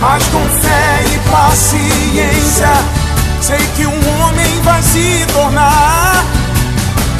Mas 0.00 0.26
com 0.28 0.44
fé 0.60 1.04
e 1.14 1.18
paciência, 1.30 2.68
sei 3.40 3.58
que 3.76 3.86
um 3.86 4.20
homem 4.20 4.60
vai 4.62 4.82
se 4.82 5.26
tornar. 5.32 6.24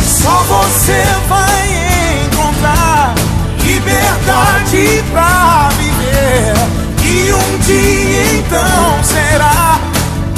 Só 0.03 0.43
você 0.45 1.05
vai 1.29 2.25
encontrar 2.27 3.15
liberdade 3.63 5.05
pra 5.13 5.69
viver. 5.79 6.55
E 7.03 7.33
um 7.33 7.59
dia 7.59 8.39
então 8.39 9.05
será 9.05 9.79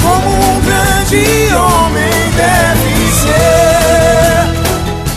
como 0.01 0.29
um 0.29 0.61
grande 0.61 1.53
homem 1.53 2.31
deve 2.35 3.11
ser. 3.21 3.37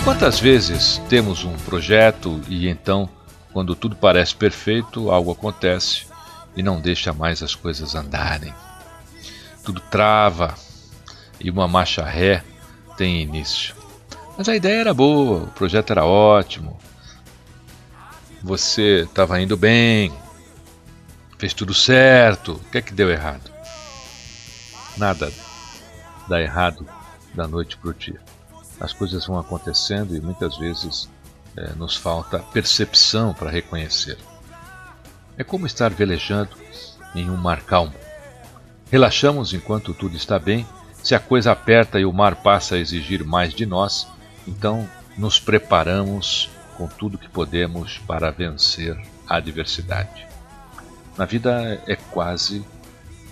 Quantas 0.04 0.40
vezes 0.40 1.00
temos 1.08 1.44
um 1.44 1.52
projeto 1.52 2.40
e 2.48 2.68
então, 2.68 3.08
quando 3.52 3.74
tudo 3.74 3.96
parece 3.96 4.34
perfeito, 4.34 5.10
algo 5.10 5.32
acontece 5.32 6.09
e 6.56 6.62
não 6.62 6.80
deixa 6.80 7.12
mais 7.12 7.42
as 7.42 7.54
coisas 7.54 7.94
andarem? 7.94 8.54
Tudo 9.64 9.80
trava 9.80 10.54
e 11.38 11.50
uma 11.50 11.68
marcha 11.68 12.04
ré 12.04 12.42
tem 12.96 13.22
início. 13.22 13.74
Mas 14.36 14.48
a 14.48 14.56
ideia 14.56 14.80
era 14.80 14.94
boa, 14.94 15.44
o 15.44 15.46
projeto 15.48 15.90
era 15.90 16.04
ótimo, 16.04 16.78
você 18.42 19.02
estava 19.02 19.40
indo 19.40 19.56
bem, 19.56 20.12
fez 21.38 21.52
tudo 21.52 21.74
certo, 21.74 22.52
o 22.52 22.70
que 22.70 22.78
é 22.78 22.82
que 22.82 22.94
deu 22.94 23.10
errado? 23.10 23.50
Nada 24.96 25.30
dá 26.28 26.40
errado 26.40 26.86
da 27.34 27.46
noite 27.46 27.76
para 27.76 27.90
o 27.90 27.94
dia. 27.94 28.20
As 28.78 28.92
coisas 28.92 29.26
vão 29.26 29.38
acontecendo 29.38 30.16
e 30.16 30.20
muitas 30.20 30.56
vezes 30.56 31.08
é, 31.56 31.74
nos 31.74 31.96
falta 31.96 32.38
percepção 32.38 33.34
para 33.34 33.50
reconhecer. 33.50 34.16
É 35.36 35.44
como 35.44 35.66
estar 35.66 35.90
velejando 35.90 36.56
em 37.14 37.30
um 37.30 37.36
mar 37.36 37.62
calmo. 37.62 37.94
Relaxamos 38.90 39.54
enquanto 39.54 39.94
tudo 39.94 40.16
está 40.16 40.38
bem. 40.38 40.66
Se 41.02 41.14
a 41.14 41.20
coisa 41.20 41.52
aperta 41.52 41.98
e 41.98 42.04
o 42.04 42.12
mar 42.12 42.36
passa 42.36 42.74
a 42.74 42.78
exigir 42.78 43.24
mais 43.24 43.54
de 43.54 43.64
nós, 43.64 44.06
então 44.46 44.88
nos 45.16 45.38
preparamos 45.38 46.50
com 46.76 46.86
tudo 46.86 47.18
que 47.18 47.28
podemos 47.28 47.98
para 47.98 48.30
vencer 48.30 49.00
a 49.26 49.36
adversidade. 49.36 50.26
Na 51.16 51.24
vida 51.24 51.82
é 51.86 51.96
quase 51.96 52.64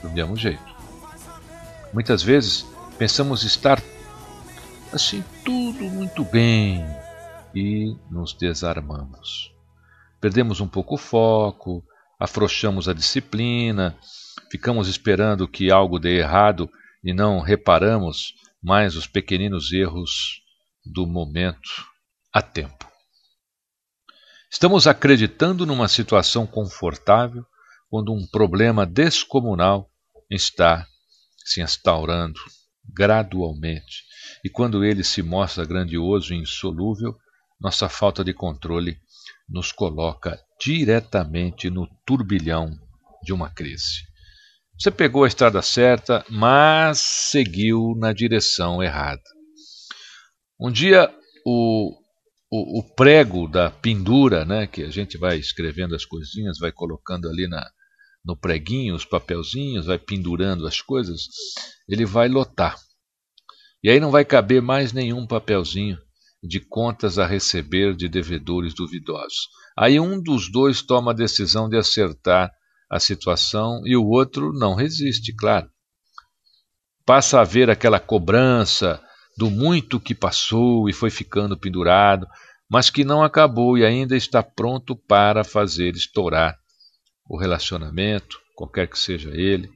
do 0.03 0.11
mesmo 0.11 0.37
jeito. 0.37 0.77
Muitas 1.93 2.23
vezes 2.23 2.67
pensamos 2.99 3.43
estar 3.43 3.83
assim 4.93 5.25
tudo 5.45 5.85
muito 5.85 6.25
bem 6.25 6.87
e 7.55 7.97
nos 8.11 8.35
desarmamos. 8.35 9.58
Perdemos 10.21 10.61
um 10.61 10.69
pouco 10.69 10.97
o 10.97 10.99
foco, 10.99 11.85
afrouxamos 12.19 12.89
a 12.89 12.93
disciplina, 12.93 13.97
ficamos 14.51 14.89
esperando 14.89 15.47
que 15.47 15.71
algo 15.71 15.99
dê 15.99 16.19
errado 16.19 16.69
e 17.03 17.15
não 17.15 17.41
reparamos 17.41 18.35
mais 18.63 18.97
os 18.97 19.07
pequeninos 19.07 19.73
erros 19.73 20.43
do 20.85 21.07
momento 21.07 21.87
a 22.33 22.43
tempo. 22.43 22.89
Estamos 24.51 24.87
acreditando 24.87 25.67
numa 25.67 25.89
situação 25.89 26.47
confortável 26.47 27.45
quando 27.89 28.13
um 28.13 28.27
problema 28.27 28.85
descomunal 28.85 29.91
está 30.31 30.87
se 31.45 31.61
instaurando 31.61 32.41
gradualmente. 32.85 34.05
E 34.45 34.51
quando 34.51 34.85
ele 34.85 35.05
se 35.05 35.23
mostra 35.23 35.65
grandioso 35.65 36.33
e 36.33 36.37
insolúvel, 36.37 37.17
nossa 37.61 37.89
falta 37.89 38.25
de 38.25 38.33
controle 38.33 38.99
nos 39.49 39.73
coloca 39.73 40.39
diretamente 40.61 41.71
no 41.71 41.87
turbilhão 42.05 42.71
de 43.23 43.33
uma 43.33 43.49
crise. 43.51 44.07
Você 44.79 44.91
pegou 44.91 45.25
a 45.25 45.29
estrada 45.29 45.61
certa, 45.63 46.25
mas 46.29 46.99
seguiu 47.01 47.95
na 47.97 48.13
direção 48.13 48.83
errada. 48.83 49.23
Um 50.61 50.71
dia 50.71 51.13
o, 51.45 51.93
o, 52.51 52.81
o, 52.81 52.95
prego 52.95 53.49
da 53.49 53.71
pendura, 53.71 54.45
né, 54.45 54.67
que 54.67 54.83
a 54.83 54.91
gente 54.91 55.17
vai 55.17 55.37
escrevendo 55.39 55.95
as 55.95 56.05
coisinhas, 56.05 56.59
vai 56.59 56.71
colocando 56.71 57.29
ali 57.29 57.49
na, 57.49 57.69
no 58.25 58.37
preguinho 58.37 58.95
os 58.95 59.05
papelzinhos, 59.05 59.87
vai 59.87 59.99
pendurando 59.99 60.67
as 60.67 60.81
coisas, 60.81 61.23
ele 61.89 62.05
vai 62.05 62.29
lotar. 62.29 62.77
E 63.83 63.91
aí 63.91 63.99
não 63.99 64.11
vai 64.11 64.25
caber 64.25 64.61
mais 64.61 64.93
nenhum 64.93 65.27
papelzinho 65.27 65.99
de 66.43 66.61
contas 66.61 67.19
a 67.19 67.27
receber 67.27 67.95
de 67.97 68.09
devedores 68.09 68.75
duvidosos. 68.75 69.49
Aí 69.77 69.99
um 69.99 70.21
dos 70.21 70.51
dois 70.51 70.83
toma 70.83 71.11
a 71.11 71.15
decisão 71.15 71.69
de 71.69 71.77
acertar 71.77 72.51
a 72.91 72.99
situação 72.99 73.83
e 73.85 73.97
o 73.97 74.07
outro 74.07 74.53
não 74.53 74.75
resiste, 74.75 75.35
claro. 75.35 75.69
Passa 77.05 77.41
a 77.41 77.45
ver 77.45 77.71
aquela 77.71 77.99
cobrança 77.99 79.03
do 79.37 79.51
muito 79.51 80.01
que 80.01 80.15
passou 80.15 80.89
e 80.89 80.93
foi 80.93 81.11
ficando 81.11 81.59
pendurado, 81.59 82.27
mas 82.71 82.91
que 82.91 83.05
não 83.05 83.23
acabou 83.23 83.79
e 83.79 83.85
ainda 83.85 84.17
está 84.17 84.43
pronto 84.43 84.97
para 84.97 85.45
fazer 85.45 85.95
estourar 85.95 86.57
o 87.29 87.39
relacionamento, 87.39 88.39
qualquer 88.55 88.89
que 88.89 88.99
seja 88.99 89.31
ele, 89.31 89.71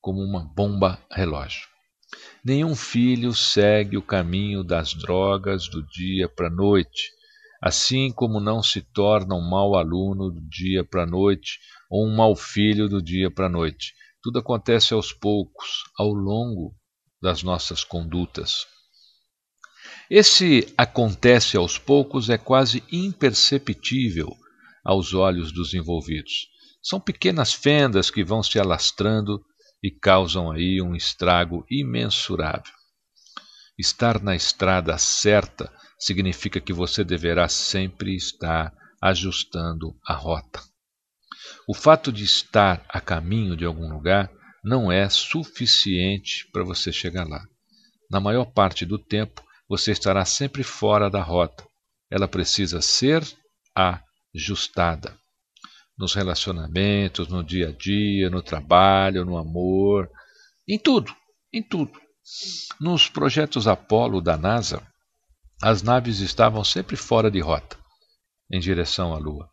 como 0.00 0.20
uma 0.20 0.44
bomba 0.54 0.98
relógio. 1.10 1.73
Nenhum 2.44 2.76
filho 2.76 3.32
segue 3.32 3.96
o 3.96 4.02
caminho 4.02 4.62
das 4.62 4.92
drogas 4.92 5.66
do 5.66 5.82
dia 5.82 6.28
para 6.28 6.48
a 6.48 6.50
noite, 6.50 7.10
assim 7.62 8.12
como 8.12 8.38
não 8.38 8.62
se 8.62 8.82
torna 8.82 9.34
um 9.34 9.40
mau 9.40 9.76
aluno 9.76 10.30
do 10.30 10.42
dia 10.42 10.84
para 10.84 11.04
a 11.04 11.06
noite 11.06 11.58
ou 11.88 12.06
um 12.06 12.14
mau 12.14 12.36
filho 12.36 12.86
do 12.86 13.00
dia 13.00 13.30
para 13.30 13.46
a 13.46 13.48
noite. 13.48 13.94
Tudo 14.22 14.40
acontece 14.40 14.92
aos 14.92 15.10
poucos, 15.10 15.84
ao 15.98 16.12
longo 16.12 16.76
das 17.22 17.42
nossas 17.42 17.82
condutas. 17.82 18.66
Esse 20.10 20.70
acontece 20.76 21.56
aos 21.56 21.78
poucos 21.78 22.28
é 22.28 22.36
quase 22.36 22.84
imperceptível 22.92 24.36
aos 24.84 25.14
olhos 25.14 25.50
dos 25.50 25.72
envolvidos. 25.72 26.50
São 26.82 27.00
pequenas 27.00 27.54
fendas 27.54 28.10
que 28.10 28.22
vão 28.22 28.42
se 28.42 28.58
alastrando 28.58 29.42
e 29.84 29.90
causam 29.90 30.50
aí 30.50 30.80
um 30.80 30.96
estrago 30.96 31.66
imensurável. 31.70 32.72
Estar 33.78 34.18
na 34.22 34.34
estrada 34.34 34.96
certa 34.96 35.70
significa 35.98 36.58
que 36.58 36.72
você 36.72 37.04
deverá 37.04 37.50
sempre 37.50 38.16
estar 38.16 38.72
ajustando 39.02 39.94
a 40.06 40.14
rota. 40.14 40.62
O 41.68 41.74
fato 41.74 42.10
de 42.10 42.24
estar 42.24 42.82
a 42.88 42.98
caminho 42.98 43.54
de 43.54 43.66
algum 43.66 43.92
lugar 43.92 44.32
não 44.64 44.90
é 44.90 45.06
suficiente 45.10 46.48
para 46.50 46.64
você 46.64 46.90
chegar 46.90 47.28
lá. 47.28 47.44
Na 48.10 48.20
maior 48.20 48.46
parte 48.46 48.86
do 48.86 48.98
tempo, 48.98 49.44
você 49.68 49.92
estará 49.92 50.24
sempre 50.24 50.62
fora 50.62 51.10
da 51.10 51.20
rota. 51.20 51.62
Ela 52.10 52.26
precisa 52.26 52.80
ser 52.80 53.22
ajustada. 54.34 55.14
Nos 55.96 56.14
relacionamentos, 56.14 57.28
no 57.28 57.44
dia 57.44 57.68
a 57.68 57.72
dia, 57.72 58.28
no 58.28 58.42
trabalho, 58.42 59.24
no 59.24 59.36
amor, 59.36 60.10
em 60.68 60.78
tudo, 60.78 61.14
em 61.52 61.62
tudo. 61.62 61.92
Nos 62.80 63.08
projetos 63.08 63.68
Apollo 63.68 64.20
da 64.20 64.36
NASA, 64.36 64.82
as 65.62 65.82
naves 65.82 66.20
estavam 66.20 66.64
sempre 66.64 66.96
fora 66.96 67.30
de 67.30 67.40
rota, 67.40 67.78
em 68.50 68.58
direção 68.58 69.14
à 69.14 69.18
Lua. 69.18 69.48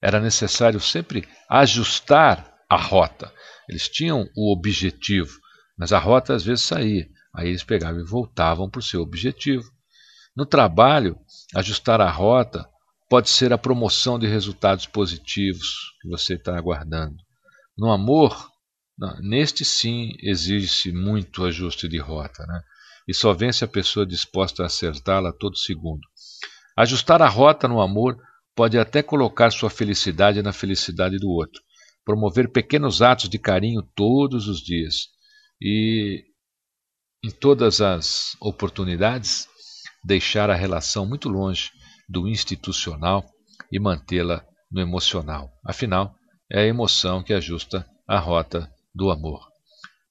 Era 0.00 0.20
necessário 0.20 0.80
sempre 0.80 1.28
ajustar 1.48 2.54
a 2.68 2.76
rota. 2.76 3.32
Eles 3.68 3.88
tinham 3.88 4.28
o 4.36 4.52
objetivo, 4.52 5.38
mas 5.76 5.92
a 5.92 5.98
rota 5.98 6.34
às 6.34 6.44
vezes 6.44 6.64
saía. 6.64 7.08
Aí 7.34 7.48
eles 7.48 7.64
pegavam 7.64 8.00
e 8.00 8.04
voltavam 8.04 8.70
para 8.70 8.78
o 8.78 8.82
seu 8.82 9.00
objetivo. 9.00 9.64
No 10.36 10.46
trabalho, 10.46 11.18
ajustar 11.54 12.00
a 12.00 12.10
rota 12.10 12.68
pode 13.08 13.30
ser 13.30 13.52
a 13.52 13.58
promoção 13.58 14.18
de 14.18 14.26
resultados 14.26 14.86
positivos 14.86 15.92
que 16.00 16.08
você 16.08 16.34
está 16.34 16.56
aguardando. 16.56 17.16
No 17.76 17.90
amor, 17.90 18.50
neste 19.20 19.64
sim 19.64 20.12
exige-se 20.20 20.92
muito 20.92 21.44
ajuste 21.44 21.88
de 21.88 21.98
rota, 21.98 22.44
né? 22.46 22.60
e 23.06 23.14
só 23.14 23.32
vence 23.32 23.64
a 23.64 23.68
pessoa 23.68 24.06
disposta 24.06 24.62
a 24.62 24.66
acertá-la 24.66 25.32
todo 25.32 25.56
segundo. 25.56 26.02
Ajustar 26.76 27.20
a 27.22 27.28
rota 27.28 27.68
no 27.68 27.80
amor 27.80 28.16
pode 28.54 28.78
até 28.78 29.02
colocar 29.02 29.50
sua 29.50 29.68
felicidade 29.68 30.42
na 30.42 30.52
felicidade 30.52 31.18
do 31.18 31.28
outro, 31.28 31.60
promover 32.04 32.50
pequenos 32.50 33.02
atos 33.02 33.28
de 33.28 33.38
carinho 33.38 33.82
todos 33.94 34.48
os 34.48 34.60
dias 34.60 35.08
e, 35.60 36.24
em 37.22 37.30
todas 37.30 37.80
as 37.80 38.36
oportunidades, 38.40 39.48
deixar 40.04 40.50
a 40.50 40.54
relação 40.54 41.06
muito 41.06 41.28
longe 41.28 41.70
do 42.08 42.28
institucional 42.28 43.24
e 43.70 43.78
mantê-la 43.78 44.44
no 44.70 44.80
emocional. 44.80 45.50
Afinal, 45.64 46.14
é 46.50 46.60
a 46.60 46.66
emoção 46.66 47.22
que 47.22 47.32
ajusta 47.32 47.86
a 48.06 48.18
rota 48.18 48.70
do 48.94 49.10
amor. 49.10 49.40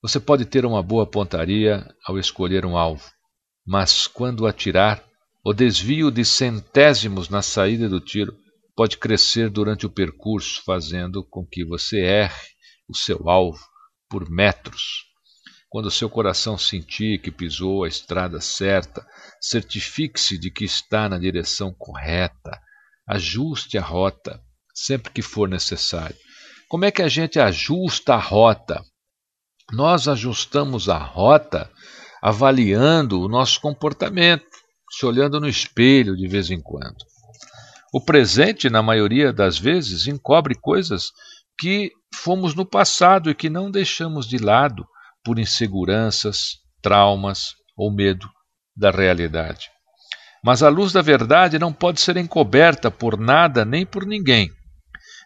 Você 0.01 0.19
pode 0.19 0.45
ter 0.45 0.65
uma 0.65 0.83
boa 0.83 1.05
pontaria 1.05 1.87
ao 2.05 2.17
escolher 2.17 2.65
um 2.65 2.77
alvo, 2.77 3.09
mas 3.65 4.07
quando 4.07 4.45
atirar, 4.45 5.03
o 5.45 5.53
desvio 5.53 6.11
de 6.11 6.25
centésimos 6.25 7.29
na 7.29 7.41
saída 7.41 7.87
do 7.87 7.99
tiro 7.99 8.35
pode 8.75 8.97
crescer 8.97 9.49
durante 9.49 9.85
o 9.85 9.89
percurso, 9.89 10.61
fazendo 10.65 11.23
com 11.23 11.45
que 11.45 11.63
você 11.63 11.99
erre 11.99 12.47
o 12.89 12.95
seu 12.95 13.29
alvo 13.29 13.59
por 14.09 14.29
metros. 14.29 15.12
Quando 15.73 15.89
seu 15.89 16.07
coração 16.07 16.55
sentir 16.55 17.17
que 17.17 17.31
pisou 17.31 17.83
a 17.83 17.87
estrada 17.87 18.39
certa, 18.39 19.03
certifique-se 19.41 20.37
de 20.37 20.51
que 20.51 20.63
está 20.63 21.09
na 21.09 21.17
direção 21.17 21.73
correta. 21.73 22.61
Ajuste 23.09 23.75
a 23.79 23.81
rota 23.81 24.39
sempre 24.71 25.11
que 25.11 25.23
for 25.23 25.49
necessário. 25.49 26.15
Como 26.69 26.85
é 26.85 26.91
que 26.91 27.01
a 27.01 27.07
gente 27.07 27.39
ajusta 27.39 28.13
a 28.13 28.19
rota? 28.19 28.85
Nós 29.71 30.07
ajustamos 30.07 30.89
a 30.89 30.97
rota 30.99 31.71
avaliando 32.21 33.19
o 33.19 33.27
nosso 33.27 33.59
comportamento, 33.59 34.45
se 34.91 35.07
olhando 35.07 35.39
no 35.39 35.49
espelho 35.49 36.15
de 36.15 36.27
vez 36.27 36.51
em 36.51 36.61
quando. 36.61 37.03
O 37.91 37.99
presente, 37.99 38.69
na 38.69 38.83
maioria 38.83 39.33
das 39.33 39.57
vezes, 39.57 40.05
encobre 40.05 40.53
coisas 40.53 41.11
que 41.59 41.91
fomos 42.13 42.53
no 42.53 42.63
passado 42.63 43.31
e 43.31 43.33
que 43.33 43.49
não 43.49 43.71
deixamos 43.71 44.27
de 44.27 44.37
lado 44.37 44.85
por 45.23 45.39
inseguranças, 45.39 46.57
traumas 46.81 47.53
ou 47.77 47.93
medo 47.93 48.27
da 48.75 48.91
realidade. 48.91 49.69
Mas 50.43 50.61
a 50.61 50.69
luz 50.69 50.91
da 50.91 51.01
verdade 51.01 51.57
não 51.57 51.71
pode 51.71 52.01
ser 52.01 52.17
encoberta 52.17 52.91
por 52.91 53.17
nada 53.17 53.63
nem 53.63 53.85
por 53.85 54.05
ninguém. 54.05 54.51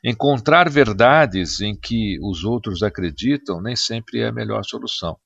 Encontrar 0.04 0.70
verdades 0.70 1.60
em 1.60 1.76
que 1.76 2.20
os 2.22 2.44
outros 2.44 2.84
acreditam 2.84 3.62
nem 3.62 3.76
sempre 3.76 4.20
é 4.20 4.28
a 4.28 4.32
melhor 4.32 4.64
solução. 4.64 5.18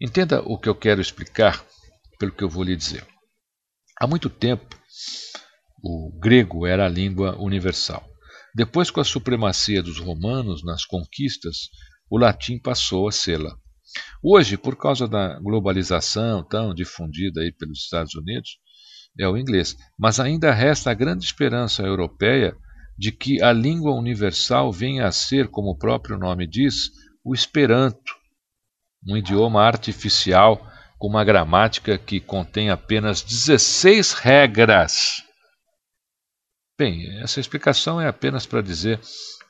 Entenda 0.00 0.40
o 0.42 0.58
que 0.58 0.68
eu 0.68 0.74
quero 0.74 1.00
explicar 1.00 1.62
pelo 2.18 2.32
que 2.32 2.42
eu 2.42 2.48
vou 2.48 2.64
lhe 2.64 2.74
dizer. 2.74 3.06
Há 4.00 4.06
muito 4.06 4.30
tempo, 4.30 4.76
o 5.84 6.18
grego 6.18 6.66
era 6.66 6.86
a 6.86 6.88
língua 6.88 7.36
universal. 7.38 8.04
Depois, 8.54 8.90
com 8.90 9.00
a 9.00 9.04
supremacia 9.04 9.82
dos 9.82 9.98
romanos 9.98 10.64
nas 10.64 10.84
conquistas, 10.84 11.68
o 12.10 12.18
latim 12.18 12.58
passou 12.58 13.08
a 13.08 13.12
sê-la. 13.12 13.56
Hoje, 14.22 14.56
por 14.56 14.76
causa 14.76 15.06
da 15.08 15.38
globalização 15.40 16.42
tão 16.44 16.74
difundida 16.74 17.40
aí 17.40 17.52
pelos 17.52 17.80
Estados 17.80 18.14
Unidos, 18.14 18.58
é 19.18 19.28
o 19.28 19.36
inglês. 19.36 19.76
Mas 19.98 20.20
ainda 20.20 20.52
resta 20.52 20.90
a 20.90 20.94
grande 20.94 21.24
esperança 21.24 21.82
europeia 21.82 22.56
de 22.96 23.10
que 23.10 23.42
a 23.42 23.52
língua 23.52 23.92
universal 23.92 24.72
venha 24.72 25.06
a 25.06 25.12
ser, 25.12 25.48
como 25.48 25.70
o 25.70 25.78
próprio 25.78 26.18
nome 26.18 26.46
diz, 26.46 26.90
o 27.24 27.34
Esperanto, 27.34 28.14
um 29.06 29.16
idioma 29.16 29.62
artificial 29.62 30.66
com 30.98 31.08
uma 31.08 31.24
gramática 31.24 31.98
que 31.98 32.20
contém 32.20 32.70
apenas 32.70 33.22
16 33.22 34.12
regras 34.12 35.24
Bem, 36.78 37.20
essa 37.20 37.38
explicação 37.38 38.00
é 38.00 38.08
apenas 38.08 38.46
para 38.46 38.62
dizer 38.62 38.98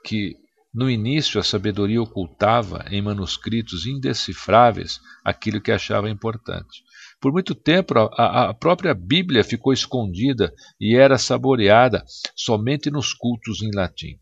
que 0.05 0.37
no 0.75 0.89
início 0.91 1.39
a 1.39 1.45
sabedoria 1.45 2.01
ocultava 2.01 2.85
em 2.91 3.03
manuscritos 3.03 3.87
indecifráveis 3.87 5.01
aquilo 5.25 5.61
que 5.61 5.71
achava 5.71 6.09
importante. 6.09 6.83
Por 7.21 7.31
muito 7.31 7.55
tempo 7.55 7.95
a, 7.99 8.51
a 8.51 8.55
própria 8.55 8.95
Bíblia 8.95 9.45
ficou 9.45 9.73
escondida 9.73 10.53
e 10.81 10.97
era 10.97 11.19
saboreada 11.19 12.05
somente 12.35 12.91
nos 12.91 13.13
cultos 13.13 13.63
em 13.63 13.71
latim. 13.75 14.19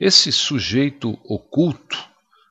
Esse 0.00 0.32
sujeito 0.32 1.18
oculto 1.24 1.98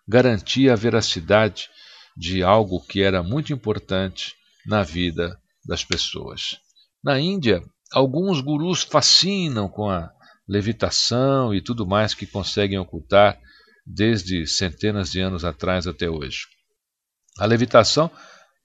garantia 0.08 0.74
a 0.74 0.76
veracidade 0.76 1.70
de 2.16 2.44
algo 2.44 2.86
que 2.86 3.02
era 3.02 3.24
muito 3.24 3.54
importante 3.54 4.36
na 4.66 4.84
vida 4.84 5.40
das 5.66 5.84
pessoas. 5.84 6.58
Na 7.04 7.20
Índia, 7.20 7.64
alguns 7.92 8.42
gurus 8.42 8.84
fascinam 8.84 9.68
com 9.68 9.90
a 9.90 10.12
levitação 10.52 11.54
e 11.56 11.62
tudo 11.62 11.88
mais 11.88 12.14
que 12.14 12.28
conseguem 12.28 12.78
ocultar 12.78 13.40
desde 13.86 14.46
centenas 14.46 15.10
de 15.10 15.22
anos 15.22 15.46
atrás 15.46 15.88
até 15.88 16.10
hoje. 16.10 16.42
A 17.40 17.46
levitação 17.46 18.12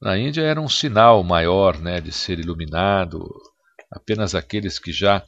na 0.02 0.18
Índia 0.18 0.42
era 0.42 0.60
um 0.60 0.68
sinal 0.68 1.22
maior 1.22 1.78
né, 1.78 2.00
de 2.00 2.10
ser 2.10 2.40
iluminado, 2.40 3.24
apenas 3.88 4.34
aqueles 4.34 4.80
que 4.80 4.92
já 4.92 5.24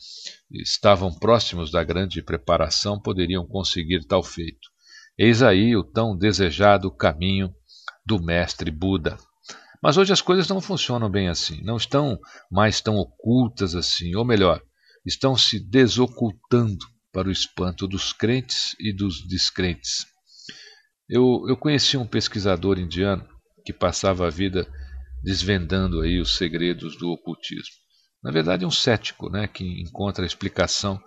estavam 0.50 1.16
próximos 1.16 1.70
da 1.70 1.84
grande 1.84 2.20
preparação 2.20 3.00
poderiam 3.00 3.46
conseguir 3.46 4.04
tal 4.04 4.22
feito. 4.24 4.68
Eis 5.16 5.44
aí 5.44 5.76
o 5.76 5.84
tão 5.84 6.16
desejado 6.16 6.90
caminho 6.90 7.54
do 8.04 8.20
mestre 8.20 8.72
Buda. 8.72 9.16
Mas 9.80 9.96
hoje 9.96 10.12
as 10.12 10.20
coisas 10.20 10.48
não 10.48 10.60
funcionam 10.60 11.08
bem 11.08 11.28
assim, 11.28 11.62
não 11.62 11.76
estão 11.76 12.18
mais 12.50 12.80
tão 12.80 12.96
ocultas 12.96 13.76
assim, 13.76 14.16
ou 14.16 14.24
melhor, 14.24 14.60
estão 15.04 15.36
se 15.36 15.58
desocultando 15.58 16.84
para 17.12 17.28
o 17.28 17.32
espanto 17.32 17.86
dos 17.86 18.12
crentes 18.12 18.76
e 18.78 18.92
dos 18.92 19.26
descrentes. 19.26 20.06
Eu, 21.08 21.44
eu 21.48 21.56
conheci 21.56 21.96
um 21.96 22.06
pesquisador 22.06 22.78
indiano 22.78 23.26
que 23.64 23.72
passava 23.72 24.26
a 24.26 24.30
vida 24.30 24.66
desvendando 25.22 26.00
aí 26.00 26.20
os 26.20 26.36
segredos 26.36 26.96
do 26.98 27.10
ocultismo. 27.10 27.74
Na 28.22 28.30
verdade, 28.30 28.66
um 28.66 28.70
cético, 28.70 29.30
né, 29.30 29.46
que 29.46 29.64
encontra 29.82 30.26
explicação 30.26 31.00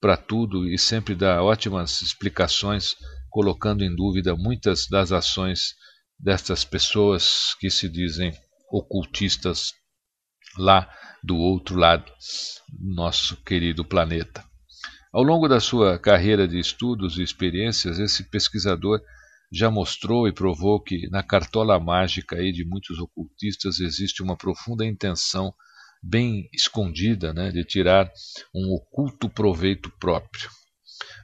para 0.00 0.16
tudo 0.16 0.68
e 0.68 0.78
sempre 0.78 1.14
dá 1.14 1.42
ótimas 1.42 2.02
explicações, 2.02 2.94
colocando 3.30 3.82
em 3.82 3.94
dúvida 3.94 4.36
muitas 4.36 4.86
das 4.88 5.10
ações 5.12 5.74
destas 6.18 6.64
pessoas 6.64 7.54
que 7.60 7.70
se 7.70 7.88
dizem 7.88 8.32
ocultistas 8.70 9.72
lá 10.58 10.90
do 11.22 11.36
outro 11.36 11.76
lado 11.76 12.04
do 12.68 12.94
nosso 12.94 13.36
querido 13.42 13.84
planeta. 13.84 14.44
Ao 15.12 15.22
longo 15.22 15.48
da 15.48 15.60
sua 15.60 15.98
carreira 15.98 16.46
de 16.46 16.58
estudos 16.58 17.18
e 17.18 17.22
experiências, 17.22 17.98
esse 17.98 18.28
pesquisador 18.30 19.00
já 19.50 19.70
mostrou 19.70 20.28
e 20.28 20.32
provou 20.32 20.80
que 20.80 21.08
na 21.08 21.22
cartola 21.22 21.78
mágica 21.80 22.36
aí 22.36 22.52
de 22.52 22.64
muitos 22.64 22.98
ocultistas 22.98 23.80
existe 23.80 24.22
uma 24.22 24.36
profunda 24.36 24.84
intenção 24.84 25.54
bem 26.02 26.48
escondida 26.52 27.32
né, 27.32 27.50
de 27.50 27.64
tirar 27.64 28.10
um 28.54 28.74
oculto 28.74 29.28
proveito 29.28 29.90
próprio. 29.98 30.50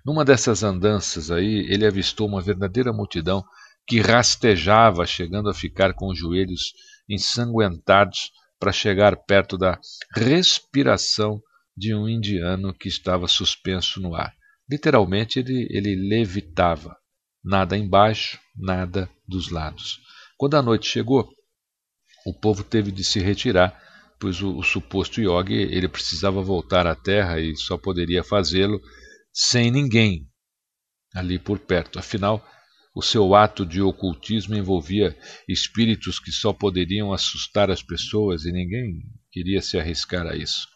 Numa 0.04 0.24
dessas 0.24 0.62
andanças 0.62 1.30
aí, 1.30 1.66
ele 1.70 1.86
avistou 1.86 2.26
uma 2.26 2.40
verdadeira 2.40 2.92
multidão 2.92 3.44
que 3.86 4.00
rastejava, 4.00 5.06
chegando 5.06 5.48
a 5.48 5.54
ficar 5.54 5.92
com 5.94 6.08
os 6.08 6.18
joelhos 6.18 6.72
ensanguentados 7.08 8.30
para 8.62 8.70
chegar 8.70 9.16
perto 9.16 9.58
da 9.58 9.76
respiração 10.14 11.42
de 11.76 11.92
um 11.92 12.08
indiano 12.08 12.72
que 12.72 12.86
estava 12.86 13.26
suspenso 13.26 14.00
no 14.00 14.14
ar. 14.14 14.32
Literalmente, 14.70 15.40
ele, 15.40 15.66
ele 15.68 15.96
levitava. 15.96 16.96
Nada 17.42 17.76
embaixo, 17.76 18.38
nada 18.54 19.10
dos 19.26 19.50
lados. 19.50 19.98
Quando 20.38 20.56
a 20.56 20.62
noite 20.62 20.86
chegou, 20.86 21.28
o 22.24 22.32
povo 22.32 22.62
teve 22.62 22.92
de 22.92 23.02
se 23.02 23.18
retirar, 23.18 23.76
pois 24.20 24.40
o, 24.40 24.56
o 24.56 24.62
suposto 24.62 25.20
yogi 25.20 25.54
ele 25.54 25.88
precisava 25.88 26.40
voltar 26.40 26.86
à 26.86 26.94
terra 26.94 27.40
e 27.40 27.56
só 27.56 27.76
poderia 27.76 28.22
fazê-lo 28.22 28.80
sem 29.32 29.72
ninguém 29.72 30.30
ali 31.12 31.36
por 31.36 31.58
perto. 31.58 31.98
Afinal, 31.98 32.40
o 32.94 33.00
seu 33.00 33.34
ato 33.34 33.64
de 33.64 33.80
ocultismo 33.80 34.54
envolvia 34.54 35.16
espíritos 35.48 36.18
que 36.18 36.30
só 36.30 36.52
poderiam 36.52 37.12
assustar 37.12 37.70
as 37.70 37.82
pessoas 37.82 38.44
e 38.44 38.52
ninguém 38.52 39.02
queria 39.30 39.62
se 39.62 39.78
arriscar 39.78 40.26
a 40.26 40.36
isso. 40.36 40.68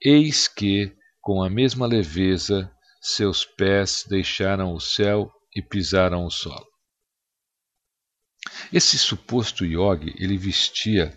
Eis 0.00 0.46
que, 0.46 0.92
com 1.20 1.42
a 1.42 1.48
mesma 1.48 1.86
leveza, 1.86 2.70
seus 3.00 3.44
pés 3.44 4.04
deixaram 4.08 4.74
o 4.74 4.80
céu 4.80 5.30
e 5.54 5.62
pisaram 5.62 6.24
o 6.26 6.30
solo. 6.30 6.66
Esse 8.72 8.98
suposto 8.98 9.64
yogi, 9.64 10.14
ele 10.18 10.36
vestia 10.36 11.16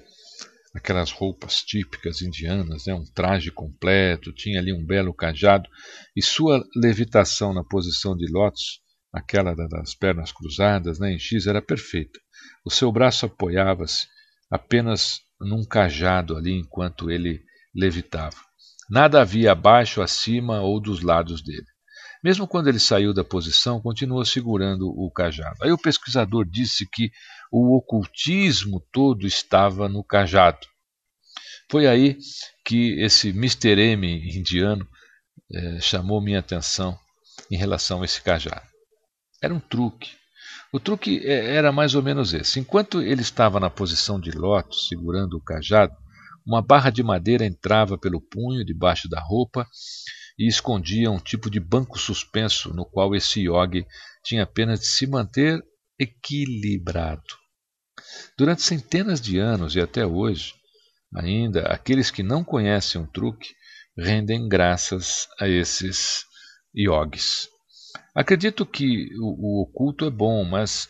aquelas 0.76 1.10
roupas 1.12 1.62
típicas 1.62 2.22
indianas, 2.22 2.86
né, 2.86 2.94
um 2.94 3.06
traje 3.06 3.50
completo, 3.50 4.34
tinha 4.34 4.60
ali 4.60 4.74
um 4.74 4.86
belo 4.86 5.14
cajado, 5.14 5.70
e 6.16 6.22
sua 6.22 6.64
levitação 6.76 7.54
na 7.54 7.64
posição 7.64 8.16
de 8.16 8.30
lótus, 8.30 8.82
aquela 9.16 9.56
das 9.56 9.96
pernas 9.96 10.34
cruzadas, 10.34 11.00
né, 11.00 11.14
em 11.14 11.20
X, 11.20 11.48
era 11.48 11.62
perfeita. 11.62 12.20
O 12.66 12.70
seu 12.70 12.92
braço 12.92 13.26
apoiava-se 13.26 14.08
apenas 14.52 15.22
num 15.40 15.64
cajado 15.64 16.36
ali 16.36 16.52
enquanto 16.52 17.10
ele 17.10 17.42
levitava. 17.74 18.36
Nada 18.90 19.22
havia 19.22 19.54
abaixo, 19.54 20.02
acima 20.02 20.62
ou 20.62 20.82
dos 20.82 21.02
lados 21.02 21.42
dele. 21.42 21.66
Mesmo 22.22 22.48
quando 22.48 22.68
ele 22.68 22.80
saiu 22.80 23.14
da 23.14 23.24
posição, 23.24 23.82
continuou 23.82 24.26
segurando 24.26 24.88
o 24.88 25.10
cajado. 25.12 25.56
Aí 25.62 25.72
o 25.72 25.78
pesquisador 25.78 26.46
disse 26.46 26.86
que 26.92 27.10
o 27.52 27.78
ocultismo 27.78 28.86
todo 28.92 29.26
estava 29.26 29.88
no 29.88 30.04
cajado. 30.04 30.68
Foi 31.72 31.88
aí 31.88 32.18
que 32.66 33.00
esse 33.02 33.30
Mr. 33.30 33.80
M 33.80 34.38
indiano 34.38 34.88
eh, 35.54 35.80
chamou 35.80 36.22
minha 36.22 36.40
atenção 36.40 36.98
em 37.50 37.58
relação 37.58 38.02
a 38.02 38.06
esse 38.06 38.22
cajado. 38.22 38.75
Era 39.42 39.54
um 39.54 39.60
truque. 39.60 40.12
O 40.72 40.80
truque 40.80 41.22
eh, 41.24 41.56
era 41.56 41.72
mais 41.72 41.96
ou 41.96 42.04
menos 42.04 42.34
esse. 42.34 42.60
Enquanto 42.60 43.02
ele 43.02 43.22
estava 43.22 43.60
na 43.60 43.70
posição 43.70 44.20
de 44.20 44.32
lótus, 44.32 44.88
segurando 44.88 45.38
o 45.38 45.42
cajado, 45.42 45.96
uma 46.46 46.62
barra 46.62 46.90
de 46.90 47.02
madeira 47.02 47.46
entrava 47.46 47.98
pelo 47.98 48.22
punho 48.22 48.64
debaixo 48.64 49.10
da 49.10 49.20
roupa 49.20 49.68
e 50.38 50.48
escondia 50.48 51.10
um 51.10 51.20
tipo 51.20 51.50
de 51.50 51.60
banco 51.60 51.98
suspenso 51.98 52.74
no 52.74 52.86
qual 52.86 53.16
esse 53.16 53.42
yogi 53.42 53.86
tinha 54.24 54.44
apenas 54.44 54.82
de 54.82 54.88
se 54.88 55.08
manter 55.08 55.64
equilibrado. 55.98 57.24
Durante 58.38 58.62
centenas 58.62 59.22
de 59.22 59.40
anos 59.40 59.76
e 59.76 59.80
até 59.80 60.06
hoje, 60.06 60.54
ainda, 61.16 61.62
aqueles 61.68 62.12
que 62.12 62.22
não 62.22 62.44
conhecem 62.44 63.02
o 63.02 63.08
truque 63.08 63.56
rendem 63.98 64.48
graças 64.48 65.28
a 65.40 65.48
esses 65.48 66.26
yogis. 66.76 67.48
Acredito 68.16 68.66
que 68.66 69.10
o, 69.20 69.60
o 69.60 69.62
oculto 69.64 70.06
é 70.06 70.10
bom, 70.10 70.46
mas 70.46 70.90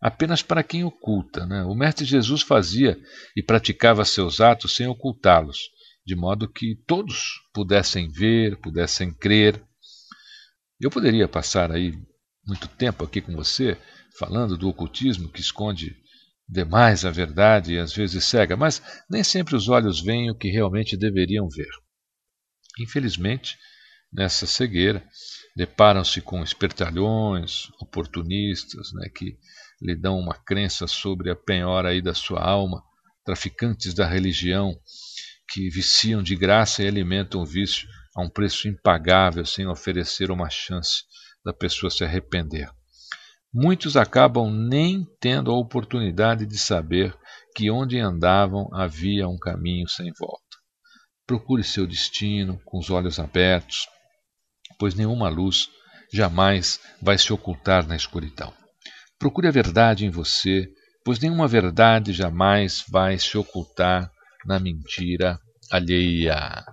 apenas 0.00 0.42
para 0.42 0.62
quem 0.62 0.84
oculta. 0.84 1.44
Né? 1.44 1.64
O 1.64 1.74
Mestre 1.74 2.04
Jesus 2.04 2.42
fazia 2.42 2.98
e 3.36 3.42
praticava 3.42 4.04
seus 4.04 4.40
atos 4.40 4.76
sem 4.76 4.86
ocultá-los 4.86 5.58
de 6.04 6.16
modo 6.16 6.48
que 6.48 6.76
todos 6.86 7.40
pudessem 7.54 8.10
ver, 8.10 8.60
pudessem 8.60 9.12
crer. 9.14 9.62
Eu 10.80 10.90
poderia 10.90 11.28
passar 11.28 11.70
aí 11.70 11.92
muito 12.44 12.66
tempo 12.68 13.04
aqui 13.04 13.20
com 13.20 13.34
você 13.34 13.78
falando 14.18 14.58
do 14.58 14.68
ocultismo 14.68 15.28
que 15.28 15.40
esconde 15.40 15.96
demais 16.48 17.04
a 17.04 17.10
verdade 17.10 17.74
e 17.74 17.78
às 17.78 17.94
vezes 17.94 18.24
cega, 18.24 18.56
mas 18.56 18.82
nem 19.08 19.22
sempre 19.22 19.54
os 19.54 19.68
olhos 19.68 20.00
veem 20.00 20.30
o 20.30 20.34
que 20.34 20.50
realmente 20.50 20.96
deveriam 20.96 21.48
ver. 21.48 21.70
Infelizmente, 22.80 23.56
nessa 24.12 24.46
cegueira, 24.46 25.02
deparam-se 25.56 26.20
com 26.20 26.42
espertalhões, 26.42 27.68
oportunistas, 27.80 28.92
né, 28.92 29.08
que 29.08 29.38
lhe 29.80 29.96
dão 29.96 30.18
uma 30.18 30.34
crença 30.34 30.86
sobre 30.86 31.30
a 31.30 31.36
penhora 31.36 31.88
aí 31.88 32.02
da 32.02 32.14
sua 32.14 32.40
alma, 32.40 32.82
traficantes 33.24 33.94
da 33.94 34.06
religião 34.06 34.76
que 35.48 35.68
viciam 35.68 36.22
de 36.22 36.34
graça 36.36 36.82
e 36.82 36.88
alimentam 36.88 37.42
o 37.42 37.46
vício 37.46 37.88
a 38.14 38.22
um 38.22 38.28
preço 38.28 38.68
impagável 38.68 39.44
sem 39.44 39.66
oferecer 39.66 40.30
uma 40.30 40.50
chance 40.50 41.04
da 41.44 41.52
pessoa 41.52 41.90
se 41.90 42.04
arrepender. 42.04 42.70
Muitos 43.52 43.96
acabam 43.96 44.50
nem 44.50 45.06
tendo 45.20 45.50
a 45.50 45.58
oportunidade 45.58 46.46
de 46.46 46.58
saber 46.58 47.14
que 47.54 47.70
onde 47.70 47.98
andavam 47.98 48.68
havia 48.72 49.28
um 49.28 49.36
caminho 49.36 49.86
sem 49.88 50.10
volta. 50.18 50.42
Procure 51.26 51.62
seu 51.62 51.86
destino 51.86 52.58
com 52.64 52.78
os 52.78 52.88
olhos 52.88 53.18
abertos, 53.18 53.86
pois 54.82 54.96
nenhuma 54.96 55.28
luz 55.28 55.68
jamais 56.12 56.80
vai 57.00 57.16
se 57.16 57.32
ocultar 57.32 57.86
na 57.86 57.94
escuridão. 57.94 58.52
Procure 59.16 59.46
a 59.46 59.50
verdade 59.52 60.04
em 60.04 60.10
você, 60.10 60.68
pois 61.04 61.20
nenhuma 61.20 61.46
verdade 61.46 62.12
jamais 62.12 62.82
vai 62.90 63.16
se 63.16 63.38
ocultar 63.38 64.10
na 64.44 64.58
mentira 64.58 65.38
alheia. 65.70 66.64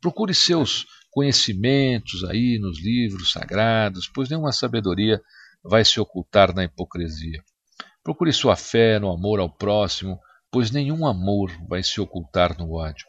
Procure 0.00 0.32
seus 0.32 0.86
conhecimentos 1.10 2.24
aí 2.24 2.58
nos 2.58 2.82
livros 2.82 3.32
sagrados, 3.32 4.08
pois 4.14 4.30
nenhuma 4.30 4.50
sabedoria 4.50 5.20
vai 5.62 5.84
se 5.84 6.00
ocultar 6.00 6.54
na 6.54 6.64
hipocrisia. 6.64 7.42
Procure 8.02 8.32
sua 8.32 8.56
fé 8.56 8.98
no 8.98 9.12
amor 9.12 9.40
ao 9.40 9.54
próximo, 9.54 10.18
pois 10.50 10.70
nenhum 10.70 11.06
amor 11.06 11.52
vai 11.68 11.82
se 11.82 12.00
ocultar 12.00 12.58
no 12.58 12.72
ódio. 12.72 13.04